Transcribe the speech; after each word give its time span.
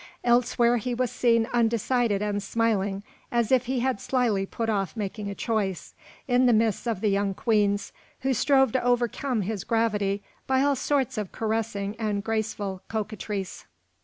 Elsewhere 0.23 0.77
he 0.77 0.95
was 0.95 1.11
seen 1.11 1.47
undecided 1.53 2.23
and 2.23 2.41
smiling, 2.41 3.03
as 3.31 3.51
if 3.51 3.67
he 3.67 3.81
had 3.81 4.01
slyly 4.01 4.47
put 4.47 4.67
off 4.67 4.97
making 4.97 5.29
a 5.29 5.35
choice, 5.35 5.93
in 6.27 6.47
the 6.47 6.53
midst 6.53 6.87
of 6.87 7.01
the 7.01 7.07
young 7.09 7.35
queens, 7.35 7.93
who 8.21 8.33
strove 8.33 8.71
to 8.71 8.83
overcome 8.83 9.41
his 9.43 9.63
gravity 9.63 10.23
by 10.47 10.63
all 10.63 10.75
sorts 10.75 11.19
of 11.19 11.31
caressing 11.31 11.95
and 11.99 12.23
graceful 12.23 12.81
coquetries. 12.89 13.67